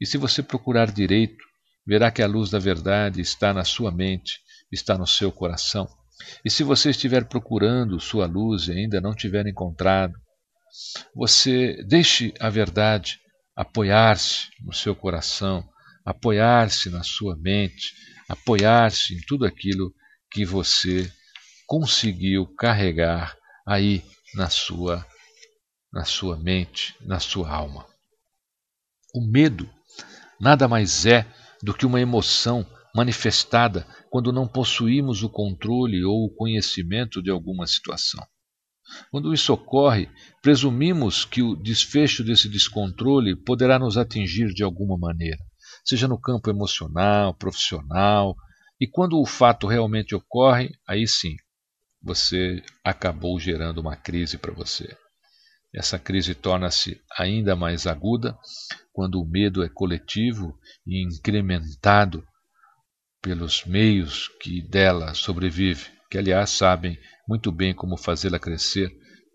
E 0.00 0.04
se 0.04 0.18
você 0.18 0.42
procurar 0.42 0.90
direito, 0.90 1.47
verá 1.88 2.10
que 2.10 2.20
a 2.20 2.26
luz 2.26 2.50
da 2.50 2.58
verdade 2.58 3.22
está 3.22 3.54
na 3.54 3.64
sua 3.64 3.90
mente, 3.90 4.40
está 4.70 4.98
no 4.98 5.06
seu 5.06 5.32
coração. 5.32 5.88
E 6.44 6.50
se 6.50 6.62
você 6.62 6.90
estiver 6.90 7.24
procurando 7.24 7.98
sua 7.98 8.26
luz 8.26 8.68
e 8.68 8.72
ainda 8.72 9.00
não 9.00 9.14
tiver 9.14 9.46
encontrado, 9.46 10.12
você 11.14 11.82
deixe 11.84 12.34
a 12.38 12.50
verdade 12.50 13.18
apoiar-se 13.56 14.48
no 14.60 14.74
seu 14.74 14.94
coração, 14.94 15.66
apoiar-se 16.04 16.90
na 16.90 17.02
sua 17.02 17.34
mente, 17.38 17.94
apoiar-se 18.28 19.14
em 19.14 19.20
tudo 19.26 19.46
aquilo 19.46 19.90
que 20.30 20.44
você 20.44 21.10
conseguiu 21.66 22.46
carregar 22.58 23.34
aí 23.66 24.04
na 24.34 24.50
sua 24.50 25.06
na 25.90 26.04
sua 26.04 26.36
mente, 26.36 26.94
na 27.00 27.18
sua 27.18 27.50
alma. 27.50 27.86
O 29.14 29.26
medo 29.26 29.66
nada 30.38 30.68
mais 30.68 31.06
é 31.06 31.26
do 31.62 31.74
que 31.74 31.86
uma 31.86 32.00
emoção 32.00 32.66
manifestada 32.94 33.86
quando 34.10 34.32
não 34.32 34.46
possuímos 34.46 35.22
o 35.22 35.28
controle 35.28 36.04
ou 36.04 36.24
o 36.24 36.34
conhecimento 36.34 37.22
de 37.22 37.30
alguma 37.30 37.66
situação. 37.66 38.24
Quando 39.10 39.34
isso 39.34 39.52
ocorre, 39.52 40.08
presumimos 40.42 41.24
que 41.24 41.42
o 41.42 41.54
desfecho 41.54 42.24
desse 42.24 42.48
descontrole 42.48 43.36
poderá 43.36 43.78
nos 43.78 43.98
atingir 43.98 44.48
de 44.54 44.62
alguma 44.62 44.96
maneira, 44.96 45.38
seja 45.84 46.08
no 46.08 46.18
campo 46.18 46.48
emocional, 46.48 47.34
profissional, 47.34 48.34
e 48.80 48.86
quando 48.86 49.20
o 49.20 49.26
fato 49.26 49.66
realmente 49.66 50.14
ocorre, 50.14 50.70
aí 50.86 51.06
sim, 51.06 51.36
você 52.02 52.62
acabou 52.82 53.38
gerando 53.38 53.78
uma 53.78 53.96
crise 53.96 54.38
para 54.38 54.54
você. 54.54 54.96
Essa 55.74 55.98
crise 55.98 56.34
torna-se 56.34 57.00
ainda 57.18 57.54
mais 57.54 57.86
aguda 57.86 58.36
quando 58.92 59.20
o 59.20 59.28
medo 59.28 59.62
é 59.62 59.68
coletivo 59.68 60.58
e 60.86 61.02
incrementado 61.02 62.26
pelos 63.20 63.64
meios 63.64 64.28
que 64.40 64.62
dela 64.62 65.12
sobrevive, 65.14 65.86
que 66.10 66.16
aliás 66.16 66.50
sabem 66.50 66.98
muito 67.28 67.52
bem 67.52 67.74
como 67.74 67.96
fazê-la 67.96 68.38
crescer 68.38 68.90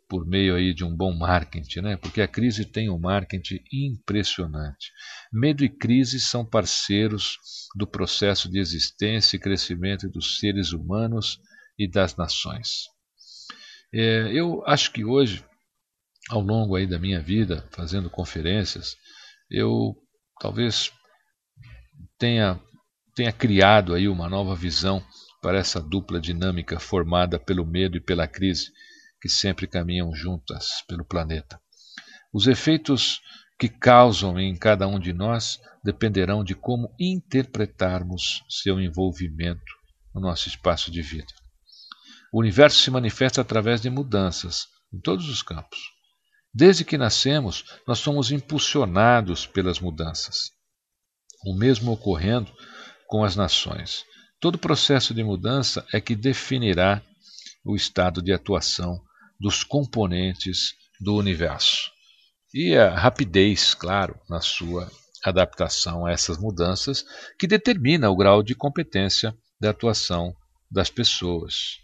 por 0.10 0.28
meio 0.28 0.56
aí 0.56 0.74
de 0.74 0.84
um 0.84 0.96
bom 0.96 1.12
marketing, 1.12 1.82
né? 1.82 1.98
Porque 1.98 2.22
a 2.22 2.28
crise 2.28 2.66
tem 2.66 2.90
um 2.90 3.00
marketing 3.00 3.60
impressionante. 3.72 4.92
Medo 5.32 5.64
e 5.64 5.70
crise 5.70 6.20
são 6.20 6.46
parceiros 6.46 7.38
do 7.76 7.88
processo 7.88 8.50
de 8.50 8.60
existência 8.60 9.36
e 9.36 9.40
crescimento 9.40 10.10
dos 10.10 10.38
seres 10.38 10.72
humanos 10.72 11.40
e 11.78 11.90
das 11.90 12.16
nações. 12.16 12.84
É, 13.92 14.32
eu 14.34 14.64
acho 14.68 14.92
que 14.92 15.04
hoje, 15.04 15.44
ao 16.30 16.42
longo 16.42 16.76
aí 16.76 16.88
da 16.88 17.00
minha 17.00 17.22
vida, 17.22 17.68
fazendo 17.72 18.10
conferências, 18.10 18.96
eu 19.50 19.96
talvez 20.40 20.92
tenha 22.18 22.60
tenha 23.16 23.32
criado 23.32 23.94
aí 23.94 24.08
uma 24.08 24.28
nova 24.28 24.56
visão 24.56 25.06
para 25.42 25.60
essa 25.60 25.80
dupla 25.80 26.20
dinâmica 26.20 26.80
formada 26.80 27.38
pelo 27.38 27.66
medo 27.66 27.96
e 27.96 28.02
pela 28.02 28.28
crise 28.28 28.72
que 29.22 29.30
sempre 29.30 29.68
caminham 29.68 30.14
juntas 30.16 30.84
pelo 30.88 31.06
planeta. 31.06 31.60
Os 32.34 32.48
efeitos 32.48 33.22
que 33.60 33.70
causam 33.70 34.40
em 34.40 34.58
cada 34.58 34.88
um 34.88 35.00
de 35.00 35.14
nós 35.14 35.60
dependerão 35.84 36.44
de 36.44 36.56
como 36.56 36.94
interpretarmos 37.00 38.44
seu 38.50 38.82
envolvimento 38.82 39.62
no 40.14 40.22
nosso 40.22 40.48
espaço 40.48 40.90
de 40.90 41.02
vida. 41.02 41.32
O 42.32 42.40
universo 42.40 42.80
se 42.80 42.90
manifesta 42.90 43.42
através 43.42 43.80
de 43.80 43.90
mudanças 43.90 44.66
em 44.92 45.00
todos 45.00 45.30
os 45.30 45.44
campos. 45.44 45.80
Desde 46.54 46.86
que 46.86 46.98
nascemos, 46.98 47.66
nós 47.88 48.00
somos 48.00 48.32
impulsionados 48.32 49.48
pelas 49.48 49.80
mudanças. 49.80 50.52
O 51.46 51.58
mesmo 51.58 51.92
ocorrendo 51.92 52.54
com 53.08 53.24
as 53.24 53.36
nações. 53.36 54.06
Todo 54.40 54.58
processo 54.58 55.14
de 55.14 55.24
mudança 55.24 55.86
é 55.92 56.00
que 56.00 56.16
definirá 56.16 57.02
o 57.66 57.76
estado 57.76 58.22
de 58.22 58.32
atuação 58.32 59.02
dos 59.40 59.64
componentes 59.64 60.74
do 61.00 61.16
universo. 61.16 61.92
E 62.54 62.76
a 62.76 62.94
rapidez, 62.94 63.74
claro, 63.74 64.20
na 64.30 64.40
sua 64.40 64.92
adaptação 65.24 66.06
a 66.06 66.12
essas 66.12 66.38
mudanças, 66.38 67.04
que 67.40 67.48
determina 67.48 68.10
o 68.10 68.16
grau 68.16 68.44
de 68.44 68.54
competência 68.54 69.36
da 69.60 69.72
atuação 69.72 70.36
das 70.70 70.90
pessoas. 70.90 71.80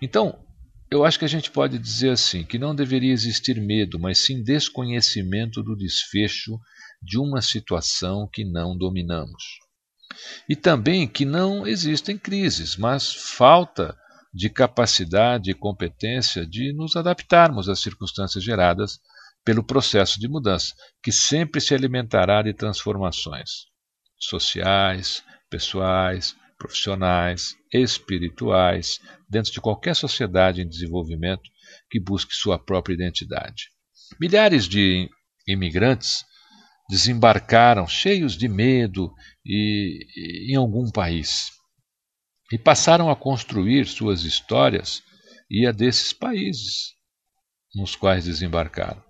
Então, 0.00 0.44
eu 0.92 1.06
acho 1.06 1.18
que 1.18 1.24
a 1.24 1.28
gente 1.28 1.50
pode 1.50 1.78
dizer 1.78 2.10
assim, 2.10 2.44
que 2.44 2.58
não 2.58 2.74
deveria 2.74 3.14
existir 3.14 3.58
medo, 3.58 3.98
mas 3.98 4.18
sim 4.26 4.42
desconhecimento 4.42 5.62
do 5.62 5.74
desfecho 5.74 6.58
de 7.00 7.18
uma 7.18 7.40
situação 7.40 8.28
que 8.30 8.44
não 8.44 8.76
dominamos. 8.76 9.42
E 10.46 10.54
também 10.54 11.08
que 11.08 11.24
não 11.24 11.66
existem 11.66 12.18
crises, 12.18 12.76
mas 12.76 13.10
falta 13.10 13.96
de 14.34 14.50
capacidade 14.50 15.50
e 15.50 15.54
competência 15.54 16.46
de 16.46 16.74
nos 16.74 16.94
adaptarmos 16.94 17.70
às 17.70 17.80
circunstâncias 17.80 18.44
geradas 18.44 19.00
pelo 19.42 19.64
processo 19.64 20.20
de 20.20 20.28
mudança, 20.28 20.74
que 21.02 21.10
sempre 21.10 21.58
se 21.58 21.74
alimentará 21.74 22.42
de 22.42 22.52
transformações 22.52 23.66
sociais, 24.18 25.24
pessoais, 25.48 26.36
profissionais, 26.58 27.56
espirituais, 27.72 28.98
dentro 29.28 29.52
de 29.52 29.60
qualquer 29.60 29.96
sociedade 29.96 30.60
em 30.60 30.68
desenvolvimento 30.68 31.50
que 31.90 31.98
busque 31.98 32.34
sua 32.34 32.58
própria 32.58 32.94
identidade. 32.94 33.68
Milhares 34.20 34.68
de 34.68 35.08
imigrantes 35.46 36.24
desembarcaram 36.88 37.86
cheios 37.86 38.36
de 38.36 38.48
medo 38.48 39.12
e, 39.44 40.06
e, 40.16 40.52
em 40.52 40.56
algum 40.56 40.90
país 40.90 41.50
e 42.52 42.58
passaram 42.58 43.10
a 43.10 43.16
construir 43.16 43.86
suas 43.86 44.24
histórias 44.24 45.02
e 45.50 45.66
a 45.66 45.72
desses 45.72 46.12
países 46.12 46.92
nos 47.74 47.96
quais 47.96 48.26
desembarcaram. 48.26 49.02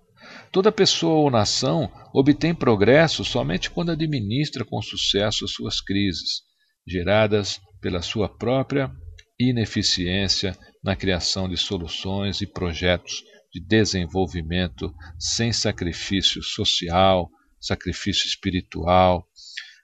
Toda 0.49 0.71
pessoa 0.71 1.15
ou 1.15 1.29
nação 1.29 1.91
obtém 2.13 2.55
progresso 2.55 3.25
somente 3.25 3.69
quando 3.69 3.91
administra 3.91 4.63
com 4.63 4.81
sucesso 4.81 5.45
suas 5.47 5.81
crises, 5.81 6.43
geradas 6.87 7.59
pela 7.83 8.01
sua 8.01 8.29
própria 8.29 8.89
ineficiência 9.37 10.57
na 10.81 10.95
criação 10.95 11.49
de 11.49 11.57
soluções 11.57 12.39
e 12.39 12.47
projetos 12.47 13.21
de 13.51 13.59
desenvolvimento 13.59 14.89
sem 15.19 15.51
sacrifício 15.51 16.41
social, 16.41 17.29
sacrifício 17.59 18.25
espiritual. 18.25 19.27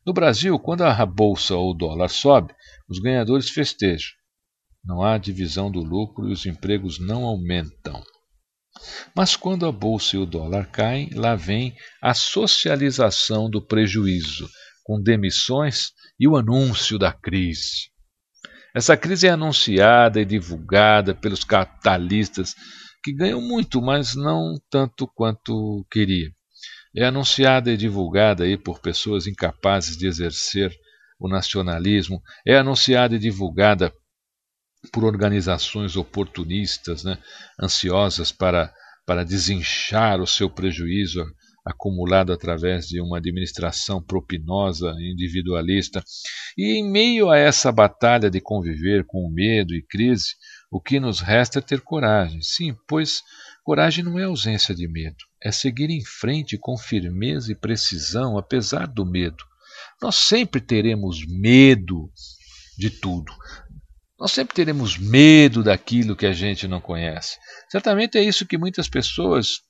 No 0.05 0.13
Brasil, 0.13 0.57
quando 0.57 0.83
a 0.83 1.05
bolsa 1.05 1.57
ou 1.57 1.71
o 1.71 1.73
dólar 1.73 2.07
sobe, 2.07 2.53
os 2.87 2.99
ganhadores 2.99 3.49
festejam. 3.49 4.11
Não 4.81 5.03
há 5.03 5.17
divisão 5.17 5.69
do 5.69 5.81
lucro 5.81 6.29
e 6.29 6.31
os 6.31 6.45
empregos 6.45 6.99
não 6.99 7.25
aumentam. 7.25 8.01
Mas 9.13 9.35
quando 9.35 9.65
a 9.65 9.73
bolsa 9.73 10.15
e 10.15 10.19
o 10.19 10.25
dólar 10.25 10.71
caem, 10.71 11.09
lá 11.13 11.35
vem 11.35 11.75
a 12.01 12.13
socialização 12.13 13.49
do 13.49 13.61
prejuízo, 13.61 14.49
com 14.89 14.99
demissões 14.99 15.91
e 16.19 16.27
o 16.27 16.35
anúncio 16.35 16.97
da 16.97 17.13
crise. 17.13 17.91
Essa 18.73 18.97
crise 18.97 19.27
é 19.27 19.29
anunciada 19.29 20.19
e 20.19 20.25
divulgada 20.25 21.13
pelos 21.13 21.43
capitalistas 21.43 22.55
que 23.03 23.13
ganham 23.13 23.39
muito, 23.39 23.79
mas 23.83 24.15
não 24.15 24.55
tanto 24.67 25.07
quanto 25.07 25.85
queria. 25.91 26.31
É 26.95 27.05
anunciada 27.05 27.71
e 27.71 27.77
divulgada 27.77 28.45
aí 28.45 28.57
por 28.57 28.81
pessoas 28.81 29.27
incapazes 29.27 29.95
de 29.95 30.07
exercer 30.07 30.75
o 31.19 31.29
nacionalismo, 31.29 32.19
é 32.43 32.57
anunciada 32.57 33.15
e 33.15 33.19
divulgada 33.19 33.93
por 34.91 35.03
organizações 35.03 35.95
oportunistas, 35.97 37.03
né, 37.03 37.19
ansiosas 37.61 38.31
para, 38.31 38.73
para 39.05 39.23
desinchar 39.23 40.19
o 40.19 40.25
seu 40.25 40.49
prejuízo 40.49 41.23
acumulado 41.65 42.31
através 42.31 42.87
de 42.87 43.01
uma 43.01 43.17
administração 43.17 44.01
propinosa, 44.01 44.95
individualista. 44.99 46.03
E 46.57 46.77
em 46.77 46.89
meio 46.89 47.29
a 47.29 47.37
essa 47.37 47.71
batalha 47.71 48.29
de 48.29 48.41
conviver 48.41 49.05
com 49.05 49.29
medo 49.29 49.73
e 49.75 49.81
crise, 49.81 50.35
o 50.71 50.81
que 50.81 50.99
nos 50.99 51.19
resta 51.19 51.59
é 51.59 51.61
ter 51.61 51.81
coragem. 51.81 52.41
Sim, 52.41 52.75
pois 52.87 53.21
coragem 53.63 54.03
não 54.03 54.17
é 54.17 54.23
ausência 54.23 54.73
de 54.73 54.87
medo, 54.87 55.17
é 55.41 55.51
seguir 55.51 55.89
em 55.89 56.03
frente 56.03 56.57
com 56.57 56.77
firmeza 56.77 57.51
e 57.51 57.55
precisão, 57.55 58.37
apesar 58.37 58.87
do 58.87 59.05
medo. 59.05 59.43
Nós 60.01 60.15
sempre 60.15 60.61
teremos 60.61 61.25
medo 61.27 62.11
de 62.77 62.89
tudo. 62.89 63.33
Nós 64.19 64.31
sempre 64.31 64.53
teremos 64.53 64.97
medo 64.97 65.63
daquilo 65.63 66.15
que 66.15 66.25
a 66.25 66.33
gente 66.33 66.67
não 66.67 66.81
conhece. 66.81 67.37
Certamente 67.69 68.17
é 68.17 68.23
isso 68.23 68.45
que 68.45 68.57
muitas 68.57 68.89
pessoas 68.89 69.61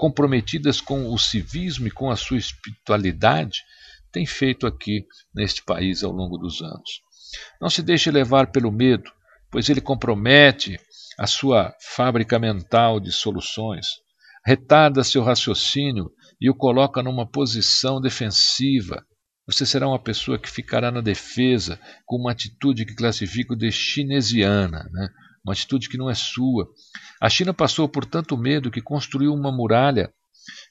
comprometidas 0.00 0.80
com 0.80 1.12
o 1.12 1.18
civismo 1.18 1.86
e 1.86 1.90
com 1.90 2.10
a 2.10 2.16
sua 2.16 2.38
espiritualidade 2.38 3.62
têm 4.10 4.24
feito 4.24 4.66
aqui 4.66 5.04
neste 5.34 5.62
país 5.62 6.02
ao 6.02 6.10
longo 6.10 6.38
dos 6.38 6.62
anos. 6.62 7.02
Não 7.60 7.68
se 7.68 7.82
deixe 7.82 8.10
levar 8.10 8.50
pelo 8.50 8.72
medo, 8.72 9.12
pois 9.50 9.68
ele 9.68 9.82
compromete 9.82 10.80
a 11.18 11.26
sua 11.26 11.74
fábrica 11.82 12.38
mental 12.38 12.98
de 12.98 13.12
soluções, 13.12 13.88
retarda 14.42 15.04
seu 15.04 15.22
raciocínio 15.22 16.10
e 16.40 16.48
o 16.48 16.54
coloca 16.54 17.02
numa 17.02 17.30
posição 17.30 18.00
defensiva, 18.00 19.04
você 19.46 19.66
será 19.66 19.86
uma 19.86 20.02
pessoa 20.02 20.38
que 20.38 20.48
ficará 20.48 20.90
na 20.90 21.02
defesa 21.02 21.78
com 22.06 22.16
uma 22.16 22.32
atitude 22.32 22.86
que 22.86 22.94
classifico 22.94 23.54
de 23.54 23.70
chinesiana, 23.70 24.88
né? 24.92 25.08
Uma 25.44 25.52
atitude 25.52 25.88
que 25.88 25.96
não 25.96 26.10
é 26.10 26.14
sua. 26.14 26.68
A 27.20 27.28
China 27.28 27.54
passou 27.54 27.88
por 27.88 28.04
tanto 28.04 28.36
medo 28.36 28.70
que 28.70 28.80
construiu 28.80 29.32
uma 29.32 29.50
muralha 29.50 30.12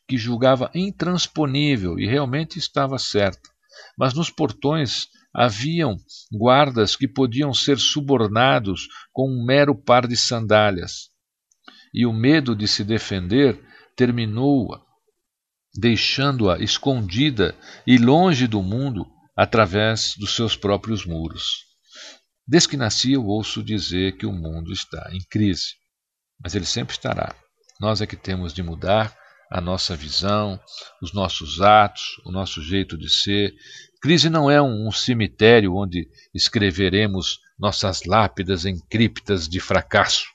que 0.07 0.17
julgava 0.17 0.71
intransponível 0.73 1.99
e 1.99 2.05
realmente 2.05 2.57
estava 2.57 2.97
certa. 2.97 3.49
Mas 3.97 4.13
nos 4.13 4.29
portões 4.29 5.07
haviam 5.33 5.95
guardas 6.31 6.95
que 6.95 7.07
podiam 7.07 7.53
ser 7.53 7.77
subornados 7.77 8.87
com 9.11 9.29
um 9.29 9.45
mero 9.45 9.75
par 9.75 10.07
de 10.07 10.17
sandálias. 10.17 11.09
E 11.93 12.05
o 12.05 12.13
medo 12.13 12.55
de 12.55 12.67
se 12.67 12.83
defender 12.83 13.59
terminou 13.95 14.67
deixando-a 15.75 16.59
escondida 16.59 17.55
e 17.85 17.97
longe 17.97 18.47
do 18.47 18.61
mundo 18.61 19.05
através 19.35 20.15
dos 20.17 20.35
seus 20.35 20.55
próprios 20.55 21.05
muros. 21.05 21.68
Desde 22.49 22.69
que 22.69 22.77
nasci, 22.77 23.13
eu 23.13 23.23
ouço 23.27 23.61
dizer 23.61 24.17
que 24.17 24.25
o 24.25 24.31
mundo 24.31 24.73
está 24.73 25.07
em 25.13 25.19
crise, 25.29 25.75
mas 26.41 26.55
ele 26.55 26.65
sempre 26.65 26.95
estará. 26.95 27.35
Nós 27.79 28.01
é 28.01 28.07
que 28.07 28.15
temos 28.15 28.55
de 28.55 28.63
mudar 28.63 29.15
a 29.51 29.61
nossa 29.61 29.95
visão, 29.95 30.59
os 30.99 31.13
nossos 31.13 31.61
atos, 31.61 32.01
o 32.25 32.31
nosso 32.31 32.59
jeito 32.63 32.97
de 32.97 33.07
ser. 33.07 33.53
Crise 34.01 34.31
não 34.31 34.49
é 34.49 34.59
um, 34.59 34.91
cemitério 34.91 35.75
onde 35.75 36.09
escreveremos 36.33 37.37
nossas 37.59 38.03
lápidas 38.05 38.65
em 38.65 38.79
criptas 38.89 39.47
de 39.47 39.59
fracasso. 39.59 40.25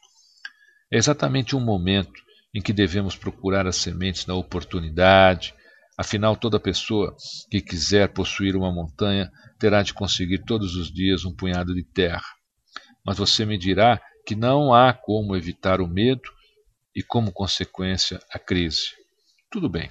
É 0.92 0.96
exatamente 0.96 1.56
um 1.56 1.60
momento 1.60 2.22
em 2.54 2.62
que 2.62 2.72
devemos 2.72 3.16
procurar 3.16 3.66
as 3.66 3.74
sementes 3.74 4.24
na 4.24 4.34
oportunidade. 4.34 5.52
Afinal, 5.96 6.36
toda 6.36 6.58
pessoa 6.58 7.14
que 7.50 7.60
quiser 7.60 8.12
possuir 8.12 8.56
uma 8.56 8.72
montanha 8.72 9.30
terá 9.58 9.82
de 9.82 9.94
conseguir 9.94 10.44
todos 10.44 10.74
os 10.74 10.92
dias 10.92 11.24
um 11.24 11.34
punhado 11.34 11.74
de 11.74 11.84
terra. 11.84 12.24
Mas 13.06 13.16
você 13.18 13.44
me 13.44 13.56
dirá 13.56 14.00
que 14.26 14.34
não 14.34 14.74
há 14.74 14.92
como 14.92 15.36
evitar 15.36 15.80
o 15.80 15.86
medo 15.86 16.28
e, 16.94 17.02
como 17.02 17.32
consequência, 17.32 18.20
a 18.32 18.38
crise. 18.38 18.90
Tudo 19.50 19.68
bem, 19.68 19.90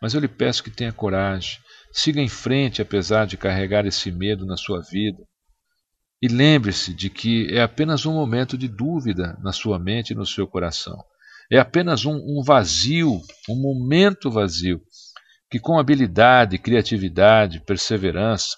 mas 0.00 0.14
eu 0.14 0.20
lhe 0.20 0.28
peço 0.28 0.62
que 0.62 0.70
tenha 0.70 0.92
coragem, 0.92 1.58
siga 1.92 2.20
em 2.20 2.28
frente 2.28 2.82
apesar 2.82 3.26
de 3.26 3.36
carregar 3.36 3.86
esse 3.86 4.12
medo 4.12 4.46
na 4.46 4.56
sua 4.56 4.80
vida. 4.80 5.18
E 6.22 6.28
lembre-se 6.28 6.94
de 6.94 7.10
que 7.10 7.48
é 7.52 7.62
apenas 7.62 8.06
um 8.06 8.12
momento 8.12 8.56
de 8.56 8.68
dúvida 8.68 9.36
na 9.42 9.52
sua 9.52 9.78
mente 9.78 10.10
e 10.10 10.14
no 10.14 10.24
seu 10.24 10.46
coração. 10.46 11.02
É 11.50 11.58
apenas 11.58 12.04
um, 12.04 12.14
um 12.14 12.42
vazio, 12.44 13.20
um 13.48 13.56
momento 13.56 14.30
vazio, 14.30 14.80
que 15.50 15.58
com 15.58 15.78
habilidade, 15.78 16.58
criatividade, 16.58 17.60
perseverança, 17.60 18.56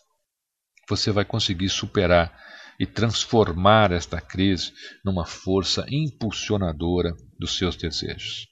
você 0.88 1.10
vai 1.10 1.24
conseguir 1.24 1.68
superar 1.68 2.32
e 2.80 2.86
transformar 2.86 3.92
esta 3.92 4.20
crise 4.20 4.72
numa 5.04 5.26
força 5.26 5.84
impulsionadora 5.90 7.12
dos 7.38 7.58
seus 7.58 7.76
desejos. 7.76 8.46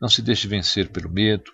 Não 0.00 0.08
se 0.08 0.22
deixe 0.22 0.48
vencer 0.48 0.90
pelo 0.90 1.10
medo, 1.10 1.52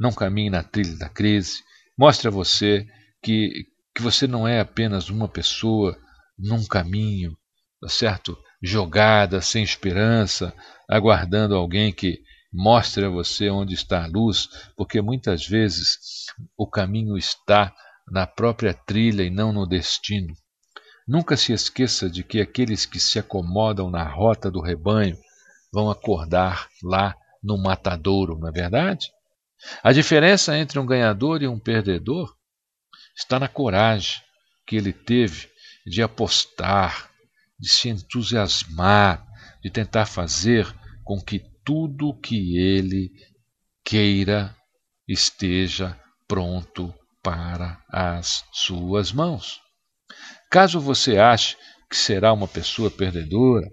não 0.00 0.12
caminhe 0.12 0.50
na 0.50 0.62
trilha 0.62 0.96
da 0.96 1.08
crise, 1.08 1.62
mostre 1.96 2.26
a 2.26 2.30
você 2.30 2.86
que, 3.22 3.66
que 3.94 4.02
você 4.02 4.26
não 4.26 4.48
é 4.48 4.60
apenas 4.60 5.10
uma 5.10 5.28
pessoa 5.28 5.96
num 6.38 6.66
caminho, 6.66 7.36
tá 7.80 7.88
certo? 7.88 8.36
Jogada, 8.62 9.40
sem 9.40 9.62
esperança, 9.62 10.54
aguardando 10.88 11.54
alguém 11.54 11.92
que 11.92 12.18
mostre 12.52 13.04
a 13.04 13.08
você 13.08 13.48
onde 13.48 13.74
está 13.74 14.04
a 14.04 14.08
luz, 14.08 14.48
porque 14.76 15.00
muitas 15.00 15.46
vezes 15.46 16.26
o 16.56 16.66
caminho 16.66 17.16
está 17.16 17.74
na 18.10 18.26
própria 18.26 18.74
trilha 18.74 19.22
e 19.22 19.30
não 19.30 19.52
no 19.52 19.66
destino. 19.66 20.34
Nunca 21.06 21.36
se 21.36 21.52
esqueça 21.52 22.10
de 22.10 22.22
que 22.22 22.40
aqueles 22.40 22.84
que 22.84 23.00
se 23.00 23.18
acomodam 23.18 23.90
na 23.90 24.04
rota 24.04 24.50
do 24.50 24.60
rebanho 24.60 25.16
vão 25.72 25.90
acordar 25.90 26.68
lá 26.82 27.16
no 27.42 27.56
matadouro, 27.56 28.38
não 28.38 28.48
é 28.48 28.52
verdade? 28.52 29.10
A 29.82 29.92
diferença 29.92 30.56
entre 30.56 30.78
um 30.78 30.86
ganhador 30.86 31.42
e 31.42 31.48
um 31.48 31.58
perdedor 31.58 32.36
está 33.16 33.38
na 33.38 33.48
coragem 33.48 34.20
que 34.66 34.76
ele 34.76 34.92
teve 34.92 35.48
de 35.86 36.02
apostar, 36.02 37.10
de 37.58 37.68
se 37.68 37.88
entusiasmar, 37.88 39.26
de 39.62 39.70
tentar 39.70 40.06
fazer 40.06 40.72
com 41.04 41.20
que 41.20 41.51
tudo 41.64 42.18
que 42.20 42.58
ele 42.58 43.10
queira 43.84 44.54
esteja 45.06 45.98
pronto 46.26 46.94
para 47.22 47.82
as 47.88 48.44
suas 48.52 49.12
mãos. 49.12 49.60
Caso 50.50 50.80
você 50.80 51.18
ache 51.18 51.56
que 51.88 51.96
será 51.96 52.32
uma 52.32 52.48
pessoa 52.48 52.90
perdedora, 52.90 53.68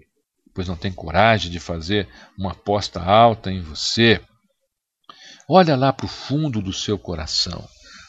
pois 0.54 0.68
não 0.68 0.76
tem 0.76 0.92
coragem 0.92 1.50
de 1.50 1.58
fazer 1.58 2.08
uma 2.38 2.52
aposta 2.52 3.00
alta 3.00 3.50
em 3.50 3.60
você, 3.60 4.20
olha 5.48 5.76
lá 5.76 5.92
para 5.92 6.06
o 6.06 6.08
fundo 6.08 6.60
do 6.60 6.72
seu 6.72 6.98
coração, 6.98 7.66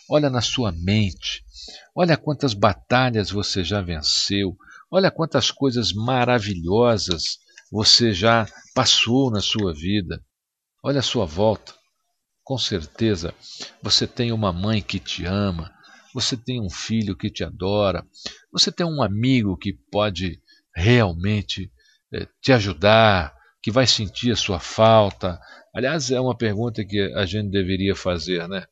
olha 0.09 0.29
na 0.29 0.41
sua 0.41 0.71
mente, 0.71 1.43
olha 1.95 2.17
quantas 2.17 2.53
batalhas 2.53 3.31
você 3.31 3.63
já 3.63 3.81
venceu, 3.81 4.55
olha 4.91 5.09
quantas 5.09 5.49
coisas 5.49 5.93
maravilhosas 5.93 7.37
você 7.71 8.13
já 8.13 8.45
passou 8.75 9.31
na 9.31 9.39
sua 9.39 9.73
vida. 9.73 10.21
Olha 10.83 10.99
a 10.99 11.03
sua 11.03 11.25
volta. 11.25 11.73
Com 12.43 12.57
certeza 12.57 13.33
você 13.81 14.05
tem 14.05 14.31
uma 14.31 14.51
mãe 14.51 14.81
que 14.81 14.99
te 14.99 15.25
ama, 15.25 15.71
você 16.13 16.35
tem 16.35 16.59
um 16.59 16.69
filho 16.69 17.15
que 17.15 17.29
te 17.29 17.43
adora, 17.43 18.05
você 18.51 18.71
tem 18.71 18.85
um 18.85 19.01
amigo 19.01 19.55
que 19.55 19.73
pode 19.91 20.41
realmente 20.75 21.71
é, 22.13 22.27
te 22.41 22.51
ajudar, 22.51 23.33
que 23.61 23.71
vai 23.71 23.87
sentir 23.87 24.31
a 24.31 24.35
sua 24.35 24.59
falta. 24.59 25.39
Aliás, 25.73 26.11
é 26.11 26.19
uma 26.19 26.35
pergunta 26.35 26.83
que 26.83 26.99
a 27.15 27.25
gente 27.25 27.49
deveria 27.49 27.95
fazer, 27.95 28.47
né? 28.49 28.65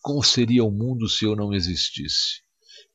Como 0.00 0.22
seria 0.22 0.64
o 0.64 0.70
mundo 0.70 1.08
se 1.08 1.24
eu 1.24 1.36
não 1.36 1.54
existisse? 1.54 2.42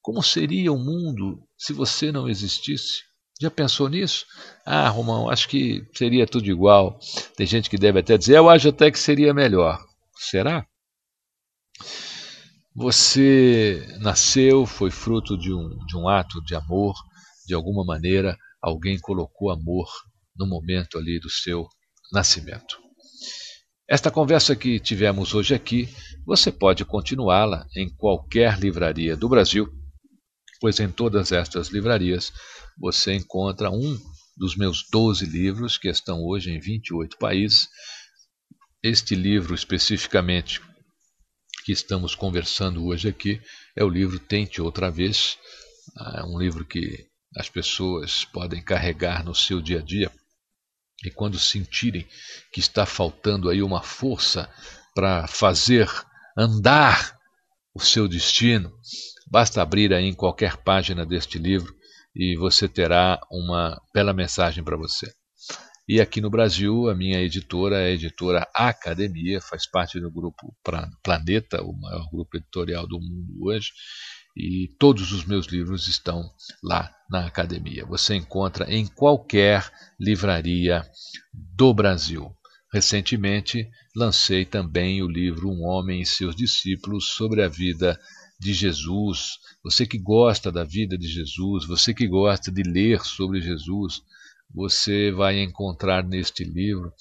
Como 0.01 0.21
seria 0.21 0.73
o 0.73 0.77
mundo 0.77 1.47
se 1.57 1.71
você 1.71 2.11
não 2.11 2.27
existisse? 2.27 3.06
Já 3.39 3.51
pensou 3.51 3.87
nisso? 3.87 4.25
Ah, 4.65 4.89
Romão, 4.89 5.29
acho 5.29 5.47
que 5.47 5.87
seria 5.93 6.25
tudo 6.25 6.49
igual. 6.49 6.99
Tem 7.35 7.45
gente 7.45 7.69
que 7.69 7.77
deve 7.77 7.99
até 7.99 8.17
dizer, 8.17 8.37
eu 8.37 8.49
acho 8.49 8.69
até 8.69 8.89
que 8.89 8.97
seria 8.97 9.33
melhor. 9.33 9.79
Será? 10.17 10.65
Você 12.75 13.87
nasceu, 13.99 14.65
foi 14.65 14.89
fruto 14.89 15.37
de 15.37 15.53
um, 15.53 15.69
de 15.85 15.97
um 15.97 16.07
ato 16.07 16.41
de 16.43 16.55
amor, 16.55 16.95
de 17.45 17.53
alguma 17.53 17.85
maneira, 17.85 18.37
alguém 18.61 18.99
colocou 18.99 19.51
amor 19.51 19.87
no 20.35 20.47
momento 20.47 20.97
ali 20.97 21.19
do 21.19 21.29
seu 21.29 21.67
nascimento. 22.11 22.77
Esta 23.89 24.11
conversa 24.11 24.55
que 24.55 24.79
tivemos 24.79 25.33
hoje 25.33 25.55
aqui, 25.55 25.89
você 26.25 26.51
pode 26.51 26.83
continuá-la 26.83 27.65
em 27.75 27.89
qualquer 27.89 28.59
livraria 28.59 29.15
do 29.15 29.29
Brasil, 29.29 29.71
pois 30.59 30.79
em 30.79 30.89
todas 30.89 31.31
estas 31.31 31.69
livrarias 31.69 32.31
você 32.77 33.13
encontra 33.13 33.69
um 33.69 33.97
dos 34.35 34.55
meus 34.55 34.85
12 34.91 35.25
livros 35.25 35.77
que 35.77 35.87
estão 35.87 36.23
hoje 36.23 36.51
em 36.51 36.59
28 36.59 37.17
países. 37.17 37.67
Este 38.83 39.15
livro 39.15 39.55
especificamente 39.55 40.61
que 41.65 41.71
estamos 41.71 42.15
conversando 42.15 42.85
hoje 42.85 43.09
aqui 43.09 43.41
é 43.75 43.83
o 43.83 43.89
livro 43.89 44.19
Tente 44.19 44.61
Outra 44.61 44.89
Vez, 44.89 45.37
é 46.15 46.23
um 46.23 46.37
livro 46.39 46.63
que 46.63 47.07
as 47.35 47.49
pessoas 47.49 48.23
podem 48.25 48.63
carregar 48.63 49.25
no 49.25 49.35
seu 49.35 49.61
dia 49.61 49.79
a 49.79 49.83
dia 49.83 50.11
e 51.03 51.11
quando 51.11 51.37
sentirem 51.37 52.07
que 52.51 52.59
está 52.59 52.85
faltando 52.85 53.49
aí 53.49 53.61
uma 53.61 53.83
força 53.83 54.49
para 54.95 55.27
fazer 55.27 55.89
andar 56.37 57.16
o 57.77 57.79
seu 57.79 58.07
destino, 58.07 58.73
basta 59.29 59.61
abrir 59.61 59.93
aí 59.93 60.05
em 60.05 60.13
qualquer 60.13 60.57
página 60.57 61.05
deste 61.05 61.37
livro 61.37 61.71
e 62.15 62.35
você 62.35 62.67
terá 62.67 63.19
uma 63.31 63.79
bela 63.93 64.13
mensagem 64.13 64.63
para 64.63 64.75
você. 64.75 65.07
E 65.87 66.01
aqui 66.01 66.19
no 66.19 66.29
Brasil, 66.29 66.89
a 66.89 66.95
minha 66.95 67.21
editora 67.21 67.77
é 67.77 67.85
a 67.85 67.91
editora 67.91 68.47
Academia, 68.53 69.39
faz 69.39 69.69
parte 69.69 69.99
do 69.99 70.11
grupo 70.11 70.53
Planeta, 71.03 71.61
o 71.63 71.71
maior 71.71 72.09
grupo 72.11 72.35
editorial 72.35 72.87
do 72.87 72.99
mundo 72.99 73.45
hoje, 73.45 73.69
e 74.35 74.75
todos 74.79 75.11
os 75.11 75.23
meus 75.25 75.45
livros 75.45 75.87
estão 75.87 76.29
lá 76.63 76.91
na 77.09 77.27
Academia. 77.27 77.85
Você 77.85 78.15
encontra 78.15 78.65
em 78.73 78.87
qualquer 78.87 79.71
livraria 79.99 80.83
do 81.31 81.73
Brasil. 81.73 82.35
Recentemente 82.71 83.69
lancei 83.95 84.45
também 84.45 85.01
o 85.01 85.07
livro 85.07 85.49
Um 85.49 85.63
Homem 85.63 86.01
e 86.01 86.05
Seus 86.05 86.35
Discípulos 86.35 87.13
sobre 87.13 87.41
a 87.41 87.47
vida 87.47 87.99
de 88.39 88.53
Jesus, 88.53 89.39
você 89.63 89.85
que 89.85 89.97
gosta 89.97 90.51
da 90.51 90.63
vida 90.63 90.97
de 90.97 91.07
Jesus, 91.07 91.65
você 91.65 91.93
que 91.93 92.07
gosta 92.07 92.51
de 92.51 92.61
ler 92.61 93.03
sobre 93.03 93.41
Jesus, 93.41 94.01
você 94.53 95.11
vai 95.11 95.41
encontrar 95.41 96.03
neste 96.03 96.43
livro 96.43 96.91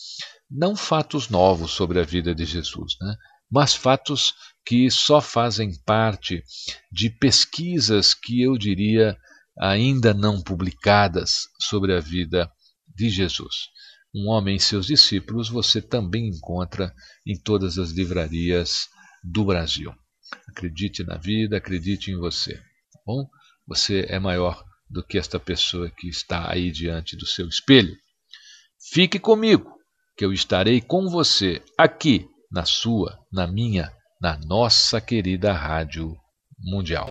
não 0.50 0.76
fatos 0.76 1.28
novos 1.28 1.72
sobre 1.72 2.00
a 2.00 2.04
vida 2.04 2.34
de 2.34 2.44
Jesus, 2.44 2.96
né? 3.00 3.16
mas 3.50 3.74
fatos 3.74 4.34
que 4.64 4.90
só 4.90 5.20
fazem 5.20 5.72
parte 5.84 6.42
de 6.90 7.10
pesquisas 7.10 8.14
que 8.14 8.42
eu 8.42 8.56
diria 8.56 9.16
ainda 9.58 10.12
não 10.12 10.42
publicadas 10.42 11.48
sobre 11.60 11.94
a 11.94 12.00
vida 12.00 12.50
de 12.94 13.08
Jesus. 13.08 13.68
Um 14.14 14.28
homem 14.28 14.56
e 14.56 14.60
seus 14.60 14.86
discípulos 14.86 15.48
você 15.48 15.82
também 15.82 16.28
encontra 16.28 16.94
em 17.26 17.38
todas 17.38 17.78
as 17.78 17.90
livrarias 17.90 18.88
do 19.22 19.44
Brasil. 19.44 19.92
Acredite 20.48 21.04
na 21.04 21.16
vida, 21.16 21.56
acredite 21.56 22.10
em 22.10 22.16
você. 22.16 22.54
Tá 22.54 23.00
bom? 23.06 23.28
Você 23.66 24.06
é 24.08 24.18
maior 24.18 24.64
do 24.88 25.04
que 25.04 25.18
esta 25.18 25.38
pessoa 25.38 25.90
que 25.90 26.08
está 26.08 26.50
aí 26.50 26.70
diante 26.70 27.16
do 27.16 27.26
seu 27.26 27.48
espelho. 27.48 27.94
Fique 28.92 29.18
comigo, 29.18 29.72
que 30.16 30.24
eu 30.24 30.32
estarei 30.32 30.80
com 30.80 31.08
você 31.08 31.62
aqui 31.76 32.26
na 32.50 32.64
sua, 32.64 33.18
na 33.32 33.46
minha, 33.46 33.92
na 34.20 34.38
nossa 34.38 35.00
querida 35.00 35.52
Rádio 35.52 36.16
Mundial. 36.58 37.10